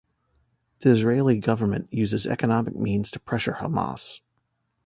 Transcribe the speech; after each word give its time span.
The 0.79 0.89
Israeli 0.89 1.37
government 1.37 1.93
uses 1.93 2.25
economic 2.25 2.75
means 2.75 3.11
to 3.11 3.19
pressure 3.19 3.57
Hamas. 3.59 4.21